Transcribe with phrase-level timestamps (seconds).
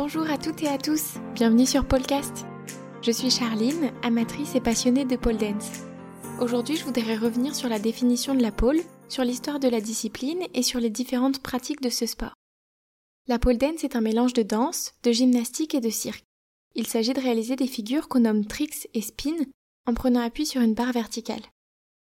[0.00, 2.46] Bonjour à toutes et à tous, bienvenue sur Polcast.
[3.02, 5.82] Je suis Charline, amatrice et passionnée de pole dance.
[6.40, 10.44] Aujourd'hui, je voudrais revenir sur la définition de la pole, sur l'histoire de la discipline
[10.54, 12.34] et sur les différentes pratiques de ce sport.
[13.26, 16.22] La pole dance est un mélange de danse, de gymnastique et de cirque.
[16.76, 19.34] Il s'agit de réaliser des figures qu'on nomme tricks et spin
[19.84, 21.42] en prenant appui sur une barre verticale.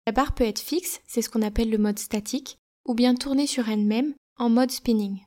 [0.06, 3.46] La barre peut être fixe, c'est ce qu'on appelle le mode statique, ou bien tournée
[3.46, 5.25] sur elle-même en mode spinning.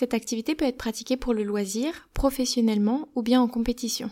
[0.00, 4.08] Cette activité peut être pratiquée pour le loisir, professionnellement ou bien en compétition.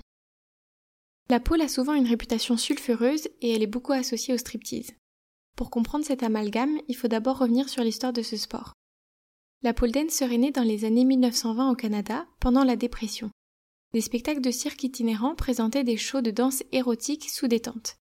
[1.31, 4.93] La pole a souvent une réputation sulfureuse et elle est beaucoup associée au striptease.
[5.57, 8.75] Pour comprendre cet amalgame, il faut d'abord revenir sur l'histoire de ce sport.
[9.63, 13.31] La pole dance serait née dans les années 1920 au Canada, pendant la dépression.
[13.95, 17.97] Des spectacles de cirque itinérants présentaient des shows de danse érotique sous des tentes.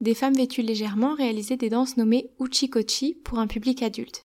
[0.00, 4.22] Des femmes vêtues légèrement réalisaient des danses nommées uchikochi pour un public adulte.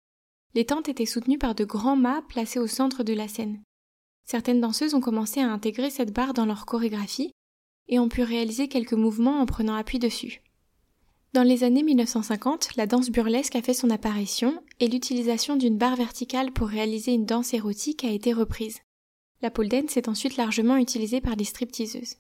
[0.55, 3.61] Les tentes étaient soutenues par de grands mâts placés au centre de la scène.
[4.25, 7.33] Certaines danseuses ont commencé à intégrer cette barre dans leur chorégraphie
[7.89, 10.43] et ont pu réaliser quelques mouvements en prenant appui dessus.
[11.35, 15.97] Dans les années 1950, la danse burlesque a fait son apparition et l'utilisation d'une barre
[15.97, 18.81] verticale pour réaliser une danse érotique a été reprise.
[19.43, 22.17] La pole dance est ensuite largement utilisée par les stripteaseuses.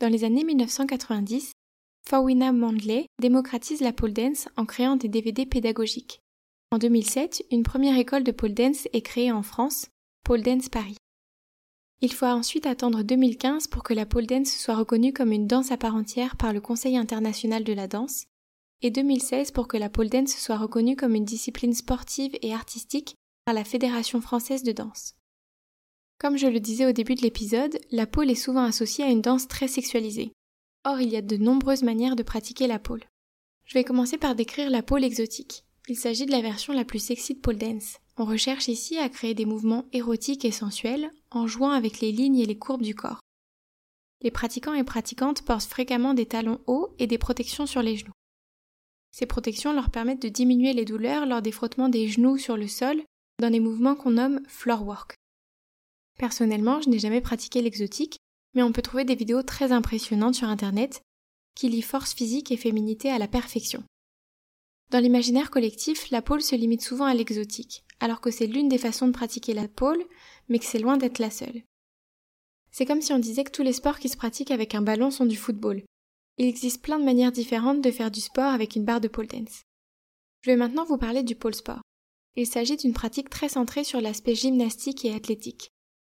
[0.00, 1.52] Dans les années 1990,
[2.06, 6.20] Fawina Mandley démocratise la pole dance en créant des DVD pédagogiques.
[6.72, 9.88] En 2007, une première école de pole dance est créée en France,
[10.22, 10.96] Pole Dance Paris.
[12.00, 15.72] Il faut ensuite attendre 2015 pour que la pole dance soit reconnue comme une danse
[15.72, 18.26] à part entière par le Conseil international de la danse,
[18.82, 23.16] et 2016 pour que la pole dance soit reconnue comme une discipline sportive et artistique
[23.44, 25.16] par la Fédération française de danse.
[26.18, 29.22] Comme je le disais au début de l'épisode, la pole est souvent associée à une
[29.22, 30.30] danse très sexualisée.
[30.84, 33.02] Or, il y a de nombreuses manières de pratiquer la pole.
[33.64, 35.64] Je vais commencer par décrire la pole exotique.
[35.90, 37.98] Il s'agit de la version la plus sexy de pole dance.
[38.16, 42.38] On recherche ici à créer des mouvements érotiques et sensuels en jouant avec les lignes
[42.38, 43.18] et les courbes du corps.
[44.22, 48.12] Les pratiquants et pratiquantes portent fréquemment des talons hauts et des protections sur les genoux.
[49.10, 52.68] Ces protections leur permettent de diminuer les douleurs lors des frottements des genoux sur le
[52.68, 53.02] sol
[53.40, 55.16] dans des mouvements qu'on nomme floor work.
[56.20, 58.16] Personnellement, je n'ai jamais pratiqué l'exotique,
[58.54, 61.02] mais on peut trouver des vidéos très impressionnantes sur internet
[61.56, 63.82] qui lient force physique et féminité à la perfection.
[64.90, 68.78] Dans l'imaginaire collectif, la pole se limite souvent à l'exotique, alors que c'est l'une des
[68.78, 70.04] façons de pratiquer la pole,
[70.48, 71.62] mais que c'est loin d'être la seule.
[72.72, 75.10] C'est comme si on disait que tous les sports qui se pratiquent avec un ballon
[75.10, 75.82] sont du football.
[76.38, 79.26] Il existe plein de manières différentes de faire du sport avec une barre de pole
[79.26, 79.62] dance.
[80.42, 81.82] Je vais maintenant vous parler du pole sport.
[82.36, 85.70] Il s'agit d'une pratique très centrée sur l'aspect gymnastique et athlétique.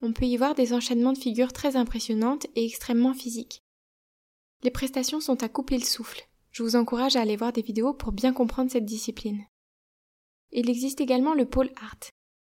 [0.02, 3.62] On peut y voir des enchaînements de figures très impressionnantes et extrêmement physiques.
[4.62, 7.94] Les prestations sont à couper le souffle, je vous encourage à aller voir des vidéos
[7.94, 9.44] pour bien comprendre cette discipline.
[10.52, 12.10] Il existe également le pole art.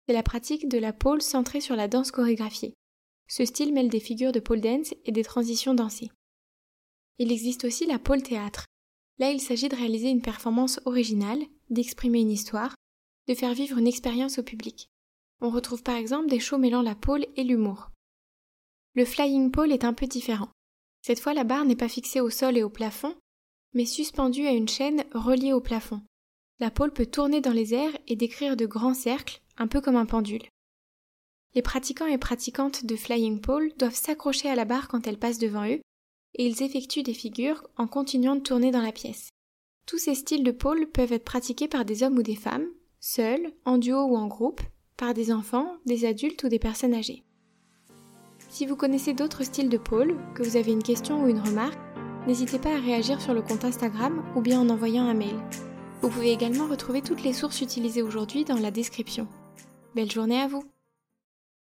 [0.07, 2.75] C'est la pratique de la pole centrée sur la danse chorégraphiée.
[3.29, 6.11] Ce style mêle des figures de pole dance et des transitions dansées.
[7.19, 8.67] Il existe aussi la pole théâtre.
[9.19, 12.75] Là, il s'agit de réaliser une performance originale, d'exprimer une histoire,
[13.29, 14.89] de faire vivre une expérience au public.
[15.41, 17.91] On retrouve par exemple des shows mêlant la pole et l'humour.
[18.95, 20.49] Le flying pole est un peu différent.
[21.03, 23.15] Cette fois, la barre n'est pas fixée au sol et au plafond,
[23.77, 26.01] mais suspendue à une chaîne reliée au plafond.
[26.61, 29.97] La pôle peut tourner dans les airs et décrire de grands cercles, un peu comme
[29.97, 30.49] un pendule.
[31.55, 35.39] Les pratiquants et pratiquantes de flying pole doivent s'accrocher à la barre quand elle passe
[35.39, 35.83] devant eux,
[36.37, 39.29] et ils effectuent des figures en continuant de tourner dans la pièce.
[39.87, 43.53] Tous ces styles de pôle peuvent être pratiqués par des hommes ou des femmes, seuls,
[43.67, 44.63] en duo ou en groupe,
[44.97, 47.25] par des enfants, des adultes ou des personnes âgées.
[48.49, 51.86] Si vous connaissez d'autres styles de pôle, que vous avez une question ou une remarque,
[52.27, 55.37] n'hésitez pas à réagir sur le compte Instagram ou bien en envoyant un mail.
[56.03, 59.27] Vous pouvez également retrouver toutes les sources utilisées aujourd'hui dans la description.
[59.95, 60.63] Belle journée à vous